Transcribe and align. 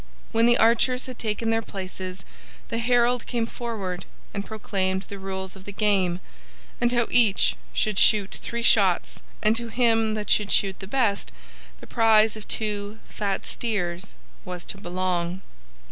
When 0.31 0.47
the 0.47 0.57
archers 0.57 1.05
had 1.05 1.19
taken 1.19 1.51
their 1.51 1.61
places, 1.61 2.25
the 2.69 2.79
herald 2.79 3.27
came 3.27 3.45
forward 3.45 4.05
and 4.33 4.43
proclaimed 4.43 5.03
the 5.03 5.19
rules 5.19 5.55
of 5.55 5.65
the 5.65 5.71
game, 5.71 6.21
and 6.81 6.91
how 6.91 7.05
each 7.11 7.55
should 7.71 7.99
shoot 7.99 8.39
three 8.41 8.63
shots, 8.63 9.21
and 9.43 9.55
to 9.55 9.67
him 9.67 10.15
that 10.15 10.31
should 10.31 10.51
shoot 10.51 10.79
the 10.79 10.87
best 10.87 11.31
the 11.81 11.85
prize 11.85 12.35
of 12.35 12.47
two 12.47 12.97
fat 13.09 13.45
steers 13.45 14.15
was 14.43 14.65
to 14.65 14.79
belong. 14.79 15.43